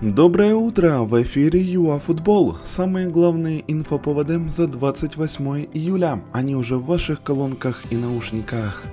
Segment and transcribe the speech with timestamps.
[0.00, 1.00] Доброе утро!
[1.00, 2.58] В эфире ЮАФутбол.
[2.64, 6.22] Самые главные инфоповоды за 28 июля.
[6.32, 8.84] Они уже в ваших колонках и наушниках.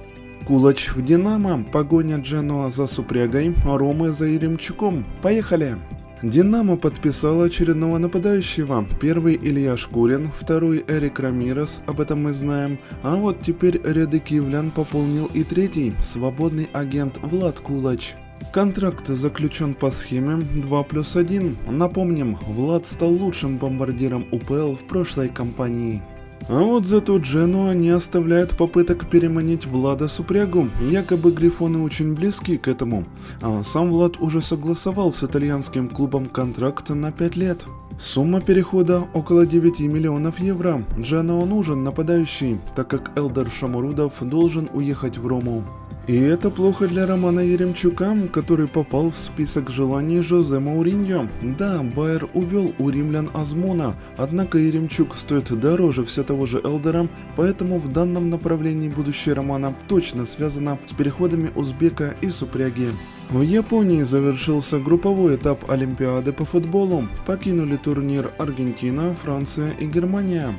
[0.47, 5.06] Кулач в Динамо, погоня Дженуа за Супрягой, Ромы за Еремчуком.
[5.22, 5.78] Поехали!
[6.24, 8.87] Динамо подписал очередного нападающего.
[8.99, 12.79] Первый Илья Шкурин, второй Эрик Рамирес, об этом мы знаем.
[13.03, 18.16] А вот теперь ряды киевлян пополнил и третий, свободный агент Влад Кулач.
[18.52, 21.57] Контракт заключен по схеме 2 плюс 1.
[21.70, 26.02] Напомним, Влад стал лучшим бомбардиром УПЛ в прошлой кампании.
[26.48, 32.67] А вот зато Дженуа не оставляет попыток переманить Влада Супрягу, якобы Грифоны очень близки к
[32.67, 33.05] этому,
[33.41, 37.66] а сам Влад уже согласовал с итальянским клубом контракт на 5 лет.
[37.99, 40.83] Сумма перехода около 9 миллионов евро.
[40.99, 45.63] Дженуа нужен нападающий, так как Элдер Шамурудов должен уехать в Рому.
[46.08, 51.28] И это плохо для Романа Еремчука, который попал в список желаний Жозе Мауриньо.
[51.41, 57.80] Да, Байер увел у римлян Азмуна, однако Еремчук стоит дороже все того же Элдера, поэтому
[57.80, 62.92] в данном направлении будущее Романа точно связано с переходами Узбека и Супряги.
[63.31, 67.08] В Японии завершился групповой этап Олимпиады по футболу.
[67.25, 70.53] Покинули турнир Аргентина, Франция и Германия.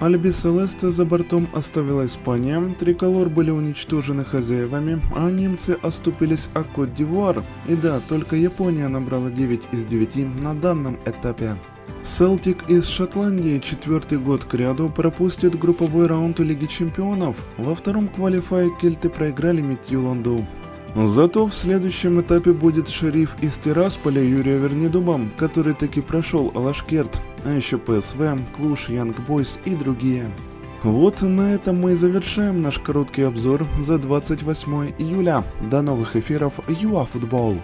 [0.00, 7.42] Альби Селесте за бортом оставила Испания, триколор были уничтожены хозяевами, а немцы оступились о Кот-Дивуар.
[7.68, 11.56] И да, только Япония набрала 9 из 9 на данном этапе.
[12.04, 17.36] Селтик из Шотландии четвертый год к ряду пропустит групповой раунд Лиги Чемпионов.
[17.56, 20.44] Во втором квалифае кельты проиграли Митьюланду.
[20.94, 27.50] Зато в следующем этапе будет шериф из Тирасполя Юрия Вернедуба, который таки прошел Алашкерт, а
[27.50, 30.30] еще ПСВ, Клуш, Янг Бойс и другие.
[30.82, 35.44] Вот на этом мы и завершаем наш короткий обзор за 28 июля.
[35.70, 37.06] До новых эфиров ЮАФутбол.
[37.06, 37.56] Футбол.